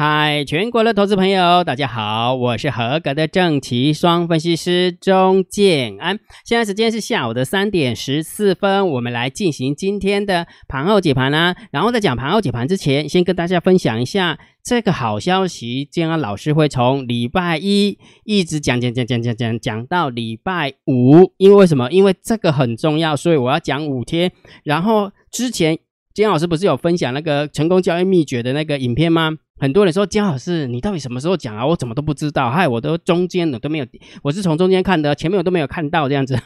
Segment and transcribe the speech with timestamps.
[0.00, 6.20] 嗨，全国的投资朋友，大家好，我是合格的正奇双分析师钟建安。
[6.44, 11.56] 现在时间是下午的三点十四分，我们来进行今天的盘后解盘啦。
[11.72, 15.84] 然后在讲盘后解盘之前，先跟大家分享一下这个好消息。
[15.84, 21.90] 建安老师会从礼拜一一直讲讲讲讲讲讲讲到礼拜五，因为为什么？
[21.90, 24.30] 因为这个很重要，所以我要讲五天。
[24.62, 25.76] 然后之前
[26.18, 29.30] 金老师不是有分享那个成功交易秘诀的那个影片吗？
[29.60, 31.64] 很多人说姜老师，你到底什么时候讲啊？
[31.64, 33.86] 我怎么都不知道，害我都中间的都没有，
[34.24, 36.36] 我是从中间看的，前面我都没有看到这样子，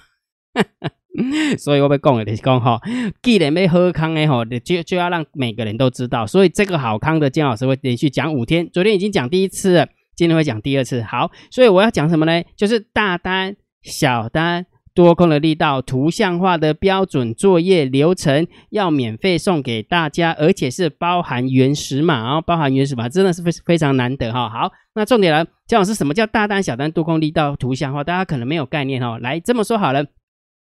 [1.58, 2.78] 所以我被讲了，就是讲哈，
[3.22, 11.00] 既然没喝康的哈，就就要让每个人都知道，所以这个好康的姜老师会连续讲五天，昨天已经讲第一次了，今天会讲第二次。
[11.00, 12.44] 好，所以我要讲什么呢？
[12.56, 14.66] 就是大单、小单。
[14.94, 24.48] 多空的力道，图像化的标准作业流程要免费送给大家，而且是包含原始码哦，包含原始码，真的是非非常难得哈。
[24.48, 28.04] 好，那重点来，姜老师什么叫大单、小单、多空力道图像化？
[28.04, 29.18] 大家可能没有概念哈。
[29.18, 30.04] 来这么说好了，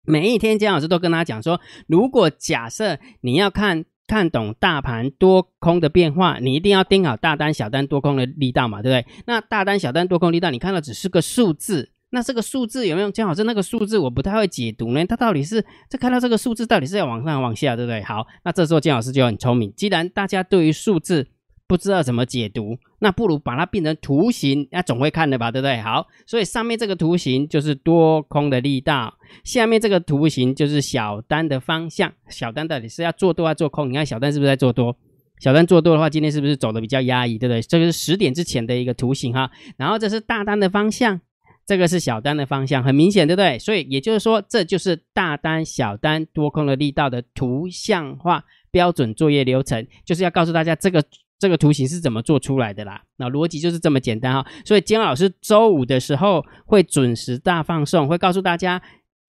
[0.06, 9.14] 每一天姜老师都跟大家讲说，如果假设你要看看懂大盘多空的变化，你一定要盯好大单、小单、多空的力道嘛，对不对？
[9.26, 11.93] 那大单、小单、多空力道，你看到只是个数字。
[12.14, 13.44] 那这个数字有没有姜老师？
[13.44, 15.04] 那个数字我不太会解读呢。
[15.04, 18.04] 它到底是这看到这个数字到底是要往上往下，对不对？
[18.04, 19.74] 好，那这时候姜老师就很聪明。
[19.76, 21.28] 既然大家对于数字
[21.66, 25.82] 不知道怎么解读，那不如把它变成图形，那总会看的吧，对不对？
[25.82, 32.14] 好，所以上面这个图形就是多空的力道，下面这个图形就是小单的方向。
[32.30, 33.90] 小单到底是要做多还是做空？
[33.90, 34.96] 你看小单是不是在做多？
[35.40, 37.60] 小单做多的话，今天是不是走的比较压抑，对不对？
[37.64, 39.50] 这个是十点之前的一个图形哈。
[39.78, 41.20] 然后这是大单的方向。
[41.66, 43.58] 这个是小单的方向，很明显，对不对？
[43.58, 51.04] 所以也就是说，这就是大单、小单、多空的力道的图像化标准作业流程，就是要告诉大家这个
[51.40, 53.02] 这个图形是怎么做出来的啦。
[53.18, 54.46] 那逻辑就是这么简单哈。
[54.66, 58.82] 所以金老师周五的时候会准时大放送，会告诉大家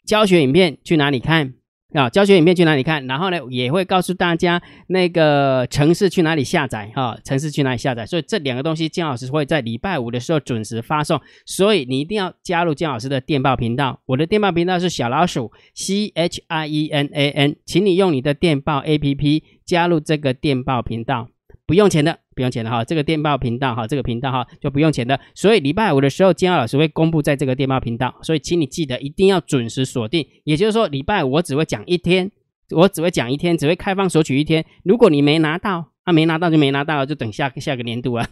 [0.04, 1.54] 教学影片去哪里看。
[1.94, 3.06] 啊，教学影片去哪里看？
[3.06, 8.04] 然后呢，也会告诉大家那个城市去哪里下载哈，城市去哪里下载。
[8.04, 14.00] 所以这两个东西，姜老师会在礼拜五的时候准时发送，所以你一定要加入姜老师的电报频道。
[14.06, 21.28] 我的电报频道是小老鼠 C H I E N A N，请你用你的电报 A P P 加入这个电报频道。
[21.66, 25.18] 不用钱的，不用钱的哈，这个电报频道哈，这个频道哈就不用钱的。
[25.34, 30.26] 所以礼拜五的时候，金老师会公布在这个电报频道，所以请你记得一定要准时锁定。
[30.44, 32.30] 也就是说，礼拜五我只会讲一天，
[32.70, 34.64] 我只会讲一天，只会开放索取一天。
[34.82, 38.28] 如果你没拿到，啊没拿到就没拿到，就等下下个年度啊。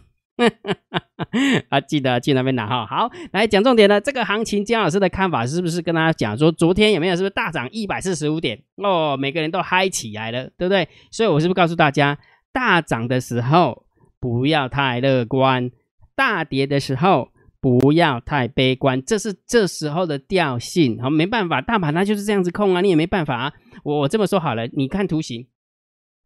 [1.71, 2.87] 啊，记得去那边拿哈。
[2.87, 3.98] 好，来讲重点了。
[3.98, 8.60] 这个行情，姜老师的看法是不是跟大家讲说，昨天有没有是不是大涨一百四十五点？
[8.76, 10.87] 哦，每个人都嗨起来了，对不对？
[11.10, 12.19] 所以我是不是告诉大家？
[12.52, 13.86] 大涨的时候
[14.20, 15.70] 不要太乐观，
[16.14, 17.30] 大跌的时候
[17.60, 21.00] 不要太悲观，这是这时候的调性。
[21.02, 23.52] 好，没办法，大盘它就是这样子控啊，你也没办法啊。
[23.84, 25.46] 我我这么说好了，你看图形，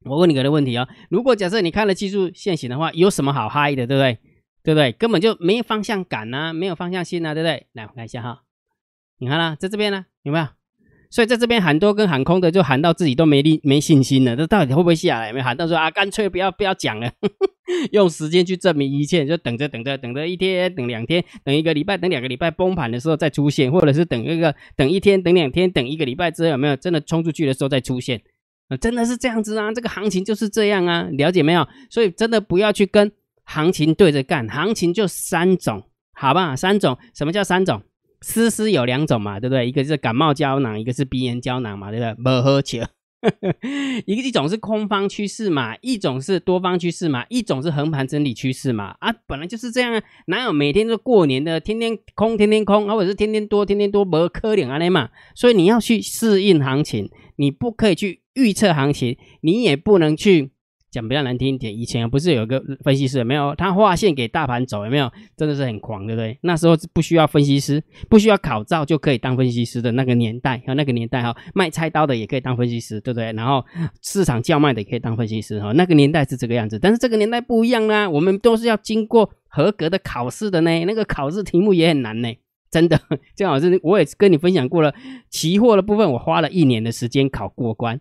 [0.04, 4.18] 我问你个问题啊，如果假设你看了技术线型的话，有什么好嗨的，对不对？
[4.62, 4.92] 对不对？
[4.92, 7.66] 根本就没方向感呐，没有方向性呐，对不对？
[7.72, 8.42] 来，我看一下哈，
[9.18, 10.46] 你看啦，在这边呢，有没有？
[11.16, 14.36] 所以在这边喊多跟喊空的，就喊到自己都没力没信心了。
[14.36, 15.32] 这到底会不会下来？
[15.32, 17.10] 没喊到说啊，干脆不要不要讲了，
[17.92, 28.20] 用时间去证明一切，就等着等着等着一天等两天等一个礼拜等两个礼拜崩盘的时候再出现，或者是等一个等一天等两天等一个礼拜之后有没有真的冲出去的时候再出现？
[28.68, 29.72] 啊，真的是这样子啊！
[29.72, 31.66] 这个行情就是这样啊，了解没有？
[31.88, 33.10] 所以真的不要去跟
[33.44, 36.54] 行情对着干，行情就三种，好吧？
[36.54, 37.80] 三种，什么叫三种？
[38.28, 39.68] 丝丝有两种嘛，对不对？
[39.68, 42.14] 一个是感冒胶囊，一个是鼻炎胶囊嘛，对不对？
[42.24, 42.80] 不喝酒，
[44.04, 48.96] 一 个一种是空方趋势嘛，一种是多方趋势嘛，一种是横盘整理趋势嘛。
[48.98, 55.10] 啊，本来就是这样啊，哪有每天都过年的，天天空，天天空，或者是天天多，天天多，不可能啊，那嘛。
[55.36, 60.50] 所以你要去适应行情，你不可以去预测行情，你也不能去。
[60.90, 63.54] 讲比较难听一点，以前不是有个分析师没有？
[63.54, 65.10] 他画线给大盘走，有没有？
[65.36, 66.38] 真的是很狂，对不对？
[66.42, 73.32] 那时候不需要分析师，不需要考照就可以当分析师的那个年代，和那个年代哈，卖菜刀的也可以当分析师，对不对？
[73.32, 73.64] 然后
[74.02, 76.78] 市场叫卖的也可以当分析师哈，那个年代是这个样子。
[76.78, 82.32] 但是这个年代不一样啦，我们都是要经过合格的考试的呢，那个考试题目也很难呢，
[82.70, 82.98] 真的。
[83.34, 84.94] 姜老师，我也跟你分享过了，
[85.28, 88.00] 期货的部分我花了一年的时间考过关。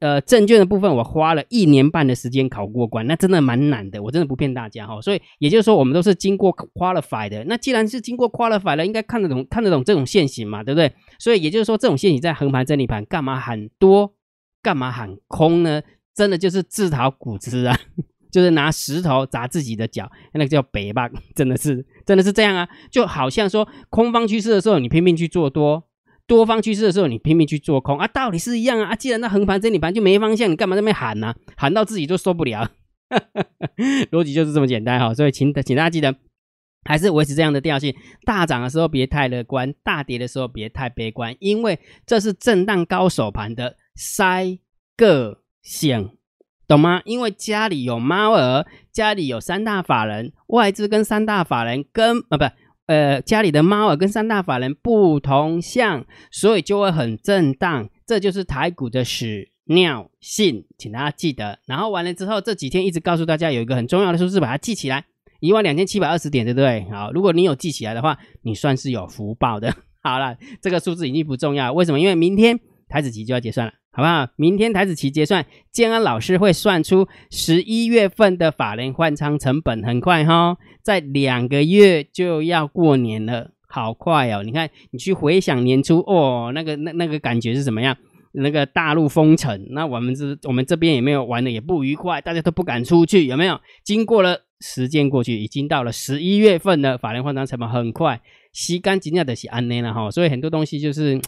[0.00, 5.00] 呃，证券的部分我花了一年半的时间考过关，那真的蛮难的，我真的不骗大家哈。
[5.00, 7.42] 所以也就是说，我们都是经过 qualify 的。
[7.44, 10.92] 那既然是经过 qualify 了，应该看得懂看得懂这种线型嘛，对不对？
[11.18, 14.14] 所以也就是说，这种线型在横盘整理盘干嘛喊多，
[14.62, 15.80] 干嘛喊空呢？
[16.14, 17.78] 真的就是自讨苦吃啊。
[18.30, 25.84] 就是拿石头砸自己的脚，那个叫北吧，真的是真的是这样啊，就好像说空方趋势的时候，你拼命去做多。
[26.26, 28.88] 多方趋势的时候，你拼命去做空啊，道理是一样啊。
[28.90, 31.34] 啊，既然那横盘、整理盘就没方向，你干嘛在那边喊呢？
[31.56, 32.68] 喊到自己都受不了，
[34.10, 35.14] 逻辑就是这么简单哈。
[35.14, 36.16] 所以，请请大家记得，
[36.84, 37.94] 还是维持这样的调性。
[38.24, 44.58] 大涨的时候别太乐观，大跌的时候别太悲观，因为这是震荡高手盘的筛
[44.96, 46.10] 个性，
[46.66, 47.02] 懂吗？
[47.04, 52.44] 因为家里有猫儿，家里有三大法人，外资跟三大法人跟啊不。
[52.86, 61.58] 呃，家里的猫儿跟三大法人不同向，所以就会很震荡，这就是台股的屎尿性，请大家记得。
[61.66, 65.04] 然后完了之后，这几天一直告诉大家有一个很重要的数字，把它记起来，
[65.40, 66.86] 一万两千七百二十点，对不对？
[66.90, 69.74] 好，如果你有记起来的话，你算是有福报的。
[70.00, 71.98] 好了，这个数字已经不重要，为什么？
[71.98, 73.72] 因为明天台子期就要结算了。
[73.96, 74.28] 好不好？
[74.36, 84.42] 明天台子期结算，建安老师会算出十一月份的法人换仓成本，很快哈，在两个月就要过年了，好快哦！
[84.42, 87.96] 你看，你去回想年初哦，那个那那个感觉是怎么样？
[88.32, 93.58] 那个大陆封城，那我们这我们这边也没有玩的也不愉快，大家都不敢出去，有没有？
[93.82, 98.20] 经过了时间过去，已经到了十一月份的法人换仓成本很快，
[98.52, 101.18] 吸干净的是安内了哈，所以很多东西就是。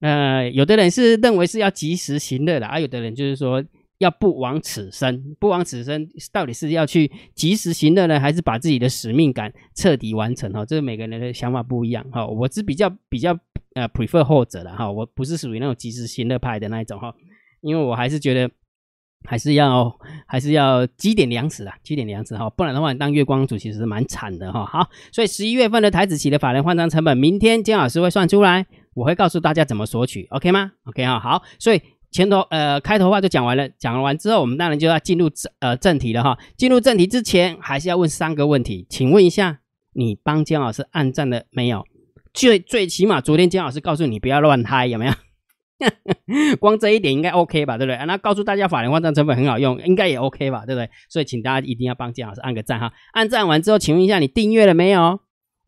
[0.00, 3.64] 呃，有的人是认为是要及时行乐的，而有的人就是说
[3.98, 10.52] 要不枉此生，不枉此生，到底是要去及时行乐呢，还是把自己的使命感彻底完成？
[10.52, 12.04] 哈，这个每个人的想法不一样。
[12.12, 13.38] 哈，我是比较比较
[13.74, 17.14] 呃 prefer 后者的哈，我不是属于那种及时行乐派的那一种哈，
[17.62, 18.50] 因为我还是觉得
[19.26, 19.96] 还是要
[20.26, 24.66] 还是要积点粮食啊，积点粮食哈，不然的话当月光族其实是蛮惨的哈。
[24.66, 28.66] 好，所以十一月份的台子期的法人换仓成本，明天姜老师会算出来。
[28.94, 36.38] 我会告诉大家怎么索取，OK 吗？OK 哈，好，所以前头呃开头话就讲完了，讲完之后，我们当然就要进入正呃正题了哈。
[36.56, 39.60] 进入正题之前，还是要问三个问题，请问一下，
[39.94, 41.84] 你帮姜老师按赞了没有？
[42.32, 45.12] 最最起码昨天姜老师告诉你不要乱嗨，有没有？
[46.60, 48.06] 光这一点应该 OK 吧，对不对？
[48.06, 50.88] 那告诉大家法人换账成本很好用，应该也 OK 吧，对不对？
[51.08, 52.92] 所以请大家一定要帮姜老师按个赞哈。
[53.12, 55.20] 按赞完之后，请问一下你订阅了没有？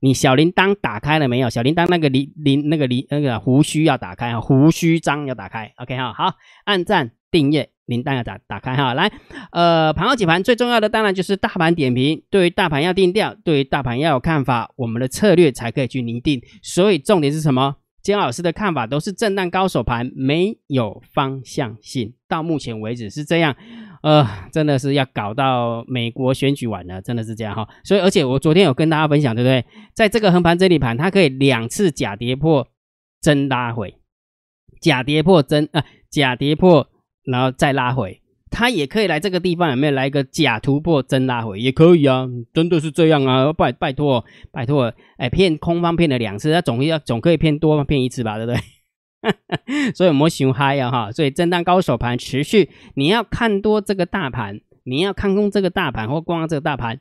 [0.06, 1.50] 你小铃铛打开了没有？
[1.50, 5.72] 小铃铛那个铃铃那个铃那个胡须要打开啊，胡须章要打开。
[5.78, 6.32] OK 哈，好，
[6.64, 8.94] 按赞订阅，铃铛要打打开哈。
[8.94, 9.10] 来，
[9.50, 16.40] 呃，盘后解盘最重要的当然就是大盘点评，对于大盘要定调，对于大盘要有看法，我们的策略才可以去拟定。
[16.62, 17.74] 所以重点是什么？
[18.00, 22.14] 姜老师的看法都是震荡高手盘，没有方向性。
[22.28, 23.56] 到目前为止是这样。
[24.06, 27.68] 呃，真的是要搞到美国选举完了，真的是这样哈。
[27.82, 29.64] 所以，而且我昨天有跟大家分享，对不对？
[29.94, 32.68] 在这个横盘整理盘，它可以两次假跌破
[33.20, 33.96] 真拉回，
[34.80, 36.86] 假跌破真啊，假跌破
[37.24, 41.58] 然后再拉回，它也可以来这个地方，有没有来一个假突破真拉回？
[41.58, 43.52] 也可以啊，真的是这样啊。
[43.52, 48.60] 拜拜托，拜托，哎，骗空方骗了两次，那总要总可以骗多方骗一次吧，对不对？
[49.94, 57.00] 所以模型嗨呀哈，所以震荡高手盘持续，你要看多这个大盘，你要看空这个大盘或光这个大盘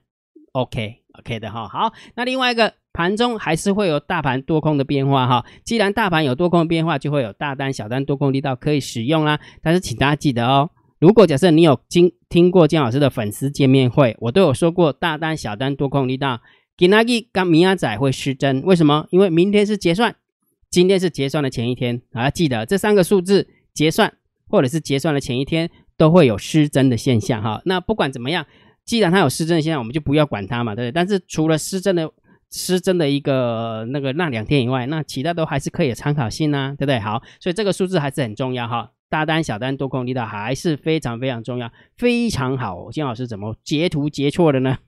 [0.53, 1.67] ，OK OK 的哈。
[1.67, 5.45] 好，那另外一个盘中还是会有大盘多空的变化哈。
[5.63, 9.39] 既然大盘有多空的变化，就会有大单小单多空力道可以使用啦。
[9.61, 16.41] 但是请大家记得哦，如果假设你有经听过姜老师的粉丝见面会，我都有说过大单小单多空力道，
[16.77, 19.07] 给那个跟明亚仔会失真，为什么？
[19.11, 20.15] 因为明天是结算。
[20.75, 24.13] 今天是结算的前一天啊，记得这三个数字结算
[24.49, 27.61] 或者是结算的前一天都会有失真的现象哈。
[27.63, 28.45] 那不管怎么样，
[28.83, 30.91] 既然它有失真的现象，我们就不要管它嘛，对不对？
[30.91, 32.11] 但是除了失真的
[32.51, 36.99] 失真的一个那个那两天以外，那其他都还是可以参考性啊，对不对？
[36.99, 38.91] 好，所以这个数字还是很重要哈。
[39.09, 42.91] 大单小单多空力道还是非常非常重要，非常好。
[42.91, 44.79] 金老师怎么截图截错的呢？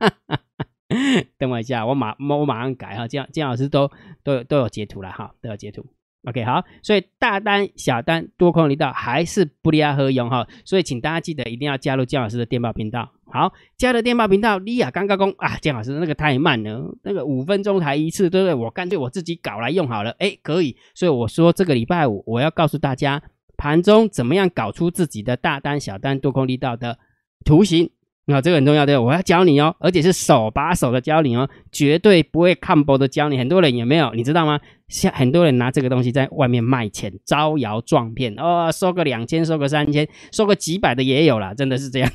[0.00, 0.66] 哈哈哈
[1.38, 3.90] 等我一下，我马我马上改哈，这样姜老师都
[4.22, 5.84] 都有都有截图了哈，都有截图。
[6.28, 13.12] OK，好，所以大单、小单、多空力道还是不离合用哈，所以请大家记得一定要加入姜老师的电报频道。
[13.26, 18.54] 好，加了电报频道，利亚刚刚工啊，姜老师那个太慢了，那个五分钟才一次，对不对？
[18.54, 20.76] 我干脆我自己搞来用好了，哎，可以。
[20.94, 23.22] 所以我说这个礼拜五我要告诉大家，
[23.56, 26.98] 盘中怎么样搞出自己的大单、小单、多空力道的
[27.44, 27.90] 图形。
[28.28, 33.38] 那这个很重要的，我要教你哦，而且是手把手的教你哦，绝对不会看薄的教你。
[33.38, 34.12] 很多人有没有？
[34.14, 34.60] 你知道吗？
[34.88, 42.10] 像很多人拿这个东西在外面卖钱，招摇撞骗哦，收个两千，收个三千，收个几百的也有啦，真的是这样。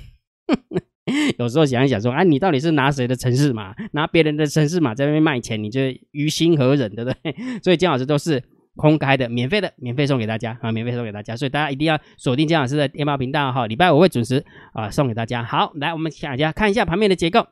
[1.40, 3.74] 有时候想一想说，啊，你到底是拿谁的城市码？
[3.94, 5.80] 拿别人的城市码在外面卖钱，你就
[6.12, 7.36] 于心何忍，对不对？
[7.64, 8.42] 所以姜老师都是
[8.78, 15.44] 空开的，免费的，免费送给大家啊，免费送给大家，所以大家一定要锁定姜老师的电报频道哈，礼拜五会准时啊送给大家。
[15.44, 17.48] 好，来我们大家看一下盘面的结构，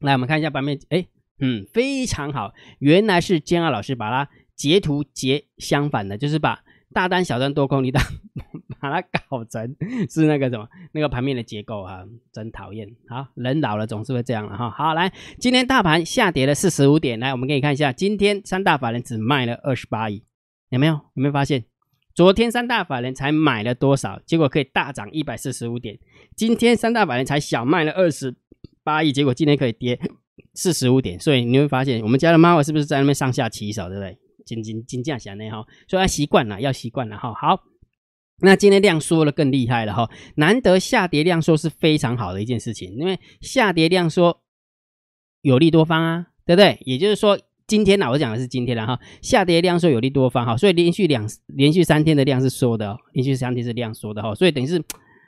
[0.00, 1.06] 来我们看一下盘面，哎，
[1.40, 6.60] 嗯，非常好，原来是姜老师把它截图截相反的，就是把
[6.94, 8.02] 大单、小单、多空、离单
[8.80, 9.76] 把它搞成
[10.08, 12.88] 是那个什么那个盘面的结构啊，真讨厌。
[13.08, 14.70] 好，人老了总是会这样了哈。
[14.70, 20.22] 好，来，今天大盘下跌了四十五点，来，我们给你看一下，今天三大法人只卖了二十八亿。
[20.70, 20.94] 有没有？
[20.94, 21.64] 有没有发现，
[22.14, 25.98] 昨天三大法人才买了多少，结果可以大涨一百四十五点？
[26.36, 28.34] 今天三大法人才小卖了二十
[28.82, 29.98] 八亿，结果今天可以跌
[30.54, 31.18] 四十五点。
[31.18, 34.18] 所以你会发现，我们家的猫是不是在那边上下起手，对不对？
[34.44, 37.32] 金金金价下内哈，所以要习惯了，要习惯了哈。
[37.34, 37.62] 好，
[38.40, 44.42] 那今天量缩了更厉害了哈，难得下跌量缩是非常好的一件事情，因为下跌量缩
[45.40, 46.78] 有利多方啊，对不对？
[46.82, 47.38] 也就是说。
[47.68, 54.78] 今天呢，我讲的是今天了哈，下跌量缩有利多方哈，所以连续两连续三天的量是缩的，连续三天是量缩的哈，所以等于是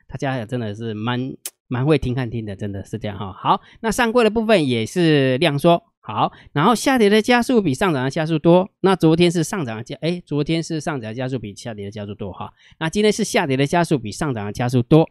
[0.08, 1.34] 大家真的是蛮
[1.68, 3.30] 蛮会听看听的，真的是这样哈。
[3.30, 15.06] 好，那上柜的部分也是量缩，好，然后下跌的加速比上涨的加速多，那昨天是上涨的加，哎，昨天是上涨的加速比下跌的加速多哈，那今天是下跌的加速比上涨的加速多。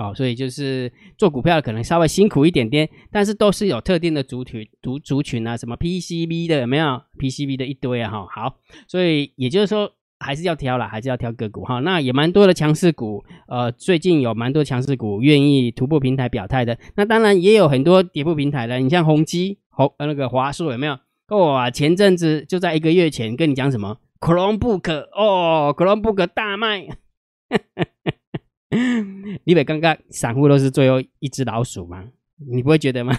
[0.00, 8.56] 哦，所以就是做股票可能稍微辛苦一点点，但是都是有特定的族群、族族群啊，什么 PCB 的有没有？PCB 的一堆啊，哈，好，
[8.88, 11.80] 所以也就是说还是要挑啦，还是要挑个股哈。
[11.80, 16.78] 那也蛮多的强势股，呃，最近有蛮多强势股愿意突破平台表态的。
[16.96, 20.98] 那当然也有很多跌破平台的，你像宏基、宏呃那个华硕有没有？
[21.28, 26.88] 哇，前阵子就在一个月前跟你讲什么？Chromebook 哦，Chromebook 大卖。
[29.44, 32.04] 你别刚刚散户都是最后一只老鼠吗？
[32.50, 33.18] 你不会觉得吗？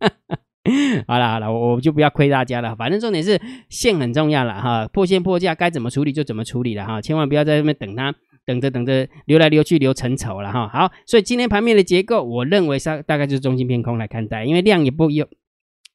[1.08, 2.76] 好了好了，我就不要亏大家了。
[2.76, 10.68] 反正重点是线很重要了哈，破线破价该怎么处理就怎么处理了哈，千万不要在那边等它，等着等着流来流去流成丑了哈。
[10.68, 15.26] 好，所以今天盘面的结构，我认为是大概就是中心偏空来看待，因为量也不优，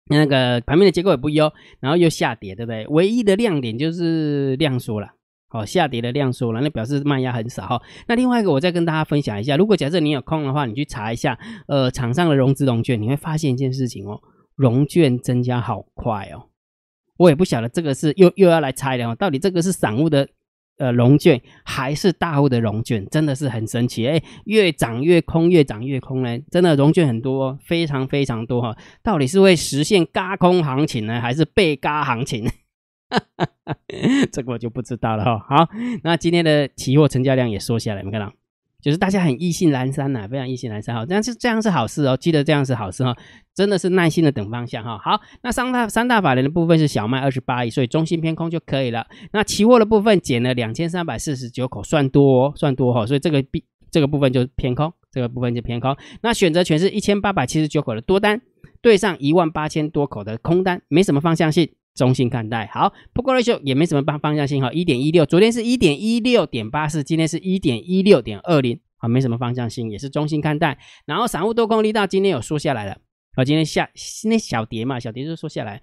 [0.09, 2.85] 那个盘面的结构也不优，然后又下跌，对不对？
[2.87, 5.13] 唯一的亮点就是量缩了。
[5.49, 7.81] 好，下跌的量缩了，那表示卖压很少哈。
[8.07, 14.19] 那另外一个，我再跟大家分享一下，如果假设你有空的话，你去查一下，呃，场上的融资融券，你会发现一件事情哦，
[14.55, 16.49] 融券增加好快哦。
[17.17, 20.27] 我也不晓得这个是又又要来猜了哦，到底这个是散户的
[20.77, 28.75] 呃融券还是大户的融券，真的是很神奇哎，越涨越空，越涨越空呢，真的融券很多，非常非常多哈。
[29.01, 32.45] 到底是会实现嘎空行情呢，还是被嘎行情？
[33.09, 33.77] 哈哈哈，
[34.31, 35.39] 这个我就不知道了哈。
[35.39, 35.69] 好，
[36.03, 38.31] 那今天的期货成交量也缩下来，没看到？
[38.79, 41.05] 就是大家很意兴阑珊呐，非常意兴阑珊哈。
[41.05, 43.15] 这样是这样是好事哦，记得这样是好事哈。
[43.53, 44.97] 真的是耐心的等方向哈。
[44.99, 49.07] 好，那三大三大法人的部分是小麦二十八亿，所以中心偏空就可以了。
[49.31, 55.97] 那期货的部分减了两千三百四十九口，算多算多哈，所以这个比这个部分就偏空，这个部分就偏空。
[56.21, 58.39] 那选择权是一千八百七十九口的多单，
[58.81, 61.67] 对上一万八千多口的空单，没什么方向性。
[61.97, 70.77] 中性看待，好，不过 ratio 也没什么方方向性哈，一点一六，昨天是一点一六点八四，今天是一点一六点二零，啊，没什么方向性，也是中性看待。
[71.07, 72.99] 然后散户多空力道今天有缩下来了，
[73.33, 73.89] 啊，今天下
[74.25, 75.81] 那小跌嘛，小跌就缩下来。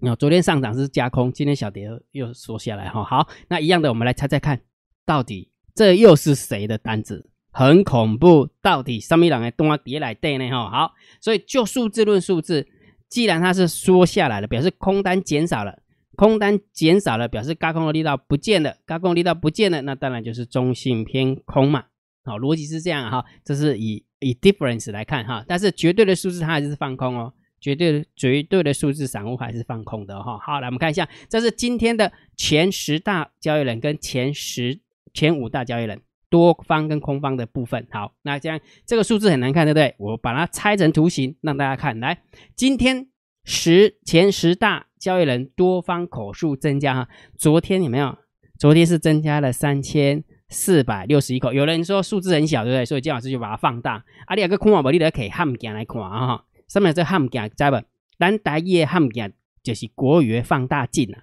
[0.00, 3.02] 那昨天上涨是加空，今天小跌又缩下来哈。
[3.02, 4.60] 好，那一样的，我们来猜猜看，
[5.04, 7.28] 到底这又是谁的单子？
[7.50, 10.70] 很恐怖，到底上面两个东啊跌来对呢哈？
[10.70, 12.68] 好，所以就数字论数字。
[13.08, 15.80] 既然它是缩下来了，表示空单减少了，
[16.16, 21.84] 空单减少了，表示高空的力道不见了，高空力道不见了，那当然就是中性偏空嘛。
[22.24, 30.38] 好，逻辑是这样哈，这是以以 difference 来看哈，但是绝对的数字它还是放空哦，绝对绝对的数字散户还是放空的哈。
[30.38, 34.80] 好，来我们看一下，这是今天的前十大交易人跟前十
[35.14, 36.00] 前五大交易人。
[36.28, 39.94] 多方跟空方的部分，好，那这样这个数字很难看，对不对？
[39.98, 41.98] 我把它拆成图形让大家看。
[42.00, 42.22] 来，
[42.54, 43.06] 今天
[43.44, 48.16] 十前十大交易人多方口数增加哈，昨天有没有？
[48.58, 51.52] 昨天是增加了三千四百六十一口。
[51.52, 52.84] 有人说数字很小，对不对？
[52.84, 54.02] 所以姜老师就把它放大。
[54.26, 56.44] 啊，你有个空啊，你得可以汉镜来看啊哈。
[56.66, 57.76] 上面这汉镜知不？
[58.18, 59.30] 咱台语的汉镜
[59.62, 61.22] 就是国语的放大镜啊。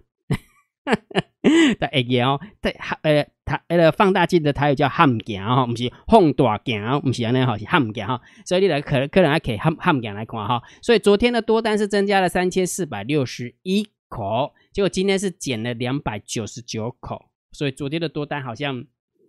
[1.79, 2.71] 在下页哦，在
[3.01, 8.19] 呃，它那个放大镜的台语叫汉镜哈，不是放大镜，不是安尼哈，是汉镜哈。
[8.45, 10.61] 所以你来可可能还可以汉汉镜来看哈。
[10.81, 17.25] 所以昨天的多单是增加了三千四百六十一口，结果今天是减了两百九十九口。
[17.51, 18.83] 所以昨天的多单好像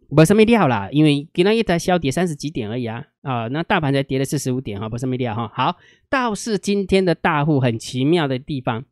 [0.09, 5.51] 不是没料啦，因为今天一台小跌三十几点而已啊啊，那大盘才跌了四十五点哈，不是没料哈。
[5.55, 5.77] 好，
[6.09, 8.85] 倒是今天的大户很奇妙的地方，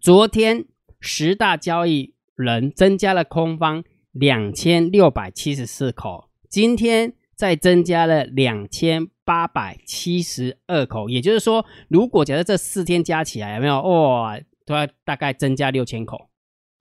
[0.00, 0.66] 昨天
[1.00, 2.14] 十大交易。
[2.36, 16.28] 人增加了空方两千六百七十四口，今天再增加了两千八百七十二口，也就是说，如果假设这四天加起来有没有哇，都要大概增加六千口，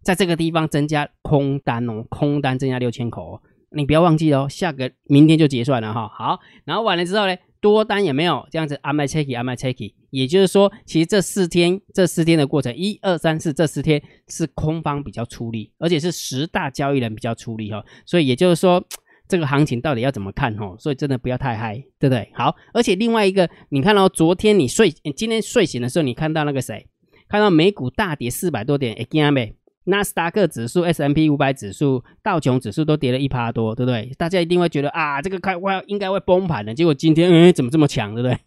[0.04, 6.10] 在这个地方增加空单哦，空单增加六千口哦，你不要忘记哦，下个明天就结算了哈。
[6.10, 7.38] 好，然后完了之后呢？
[7.66, 8.76] 多单也没有这样子？
[8.84, 17.84] 安排 checky，安排 checky，也就是说，其实这四天这四天的过程，一二三四这四天是空方比较出力，而且是十大交易人比较出力哈。
[18.06, 18.86] 所以也就是说，
[19.28, 20.76] 这个行情到底要怎么看哈？
[20.78, 22.30] 所以真的不要太嗨，对不对？
[22.36, 26.88] 好，而且另外一个，你看到昨天你睡，今天睡醒的时候，你看到那个谁？
[27.28, 29.56] 看到美股大跌四百多点，哎，惊没？
[29.86, 34.12] 纳斯达克指数、S M P 五百指数、道琼指数都跌了一趴多，对不对？
[34.18, 36.74] 大家一定会觉得啊，这个快快应该会崩盘的。
[36.74, 38.38] 结果今天，哎，怎么这么强，对不对？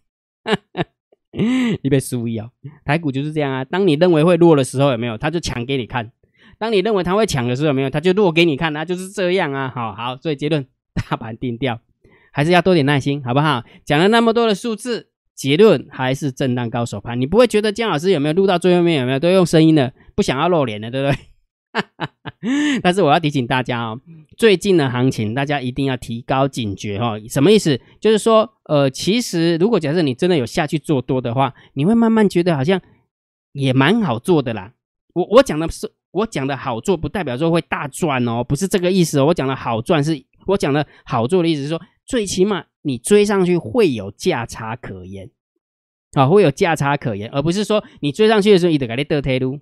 [1.83, 2.49] 你别输意哦，
[2.83, 3.63] 台股就是这样啊。
[3.63, 5.17] 当你认为会弱的时候，有没有？
[5.17, 6.05] 他就强给你看；
[6.57, 7.89] 当你认为它会强的时候，有没有？
[7.89, 8.73] 他就弱给你看。
[8.73, 9.71] 那就是这样啊。
[9.73, 10.65] 好好，所以结论，
[10.95, 11.79] 大盘定调，
[12.31, 13.63] 还是要多点耐心，好不好？
[13.85, 15.08] 讲了那么多的数字，
[15.39, 17.19] 结论还是震荡高手盘。
[17.21, 18.99] 你不会觉得姜老师有没有录到最后面？
[18.99, 19.93] 有没有都用声音的？
[20.13, 21.17] 不想要露脸的，对不对？
[22.83, 24.01] 但是我要提醒大家哦，
[24.35, 27.17] 最近的行情大家一定要提高警觉哦。
[27.29, 27.79] 什么意思？
[28.01, 32.81] 就是说，呃，其实如果假设你真的有下去做多的话，你会慢慢觉得好像
[33.53, 34.73] 也蛮好做的啦。
[35.13, 39.27] 我我讲的是我讲的好做，不代表说会大赚哦，不是这个意思哦。
[39.27, 45.29] 我讲的好赚，是我讲的好做的意思是说，最起码你追上去会有价差可言，
[46.13, 49.59] 啊，会有价差可言，而不是说你追上去的时候，你得给你得退路。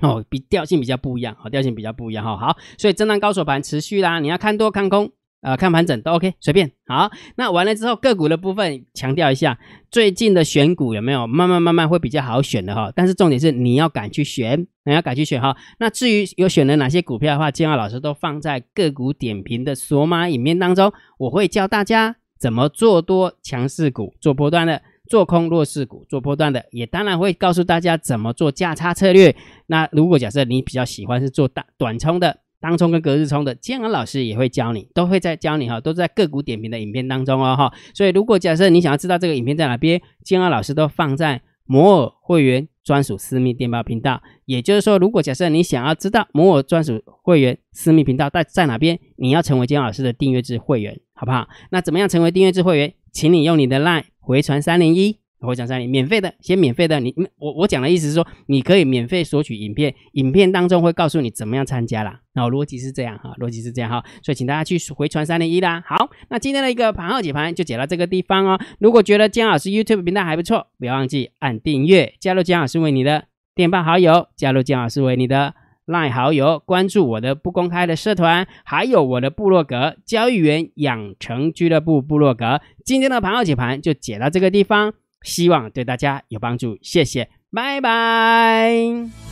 [0.00, 2.36] 哦，比调性比较不一样，好，调性比较不一样哈。
[2.36, 6.72] 好，所以震荡高手盘持续啦，你要看多看空，呃，看盘整都 OK，随便。
[6.86, 9.58] 好，那完了之后个股的部分强调一下，
[9.90, 12.90] 最近的选股有没有慢慢慢慢会比较好选的哈？
[12.96, 15.56] 但是重点是你要敢去选，你要敢去选哈。
[15.78, 24.80] 那至于有选了哪些股票的话，金浩老师都放在个股点评的索马影片当中，我会教大家怎么做多强势股，做波段的。
[25.08, 29.34] 做空弱势股、做波段的，也当然会告诉大家怎么做价差策略。
[29.66, 37.72] 那如果假设你比较喜欢是做大短冲的、当冲跟隔日冲的，建安老师也会教你，都会在教你哈，都在个股点评的影片当中哦哈。
[37.92, 44.22] 所以如果假设你想要知道这个影片在哪边，建安老师都放在摩尔会员专属私密电报频道。
[44.44, 51.48] 也就是说，如果假设你想要知道摩尔专属会员私密频道在在哪边，你要成为建安老师的订阅制会员，好不好？
[51.70, 52.94] 那怎么样成为订阅制会员？
[53.12, 54.04] 请你用你的 LINE。
[54.24, 57.00] 回传三零一，我讲三零，免费的，先免费的。
[57.00, 62.20] 你我我讲的意思是说，你可以免费索取影片，影片当中会告诉你怎么样参加啦。
[62.34, 65.82] 那逻辑是这样哈，逻辑是这样哈，所以请大家去回传三零一啦。
[65.86, 68.60] 好，那今天的一个盘号解盘就解到这个地方哦。
[68.78, 73.24] 如果觉得姜老师 YouTube 频道还不错，不要忘记按订阅，加入姜老师为你的
[73.54, 75.54] 电报好友，加入姜老师为你的。
[75.84, 82.60] 赖好友，关注我的不公开的社团，还有我的部落格交易员养成俱乐部部落格。
[82.84, 88.70] 今天的盘号解盘就解到这个地方，希望对大家有帮助，谢谢，拜拜。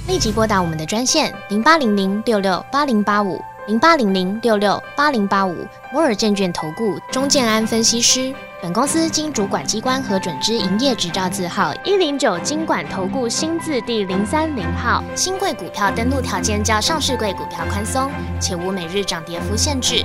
[0.08, 8.34] 立即拨打我们的专线零八零零六六八零八五零八零零六六八零八五摩尔证券投顾钟建安分析师。
[8.62, 15.02] 本公司经主管机关核准之营业执照字号一零九金管投顾新字第零三零号。
[15.16, 20.04] 新贵股票登录条件较上市贵股票宽松，且无每日涨跌幅限制。